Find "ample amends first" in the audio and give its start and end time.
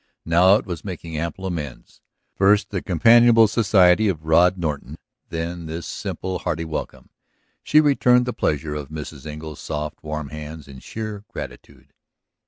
1.15-2.71